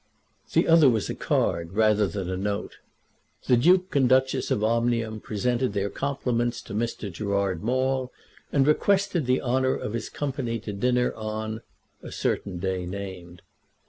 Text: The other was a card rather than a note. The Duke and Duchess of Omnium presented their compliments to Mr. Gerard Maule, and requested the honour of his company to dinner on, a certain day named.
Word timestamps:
The 0.53 0.67
other 0.67 0.89
was 0.89 1.11
a 1.11 1.13
card 1.13 1.73
rather 1.73 2.07
than 2.07 2.27
a 2.27 2.35
note. 2.35 2.77
The 3.45 3.55
Duke 3.55 3.95
and 3.95 4.09
Duchess 4.09 4.49
of 4.49 4.63
Omnium 4.63 5.19
presented 5.19 5.73
their 5.73 5.91
compliments 5.91 6.59
to 6.63 6.73
Mr. 6.73 7.11
Gerard 7.13 7.61
Maule, 7.61 8.11
and 8.51 8.65
requested 8.65 9.27
the 9.27 9.41
honour 9.43 9.75
of 9.75 9.93
his 9.93 10.09
company 10.09 10.57
to 10.61 10.73
dinner 10.73 11.13
on, 11.13 11.61
a 12.01 12.11
certain 12.11 12.57
day 12.57 12.87
named. 12.87 13.43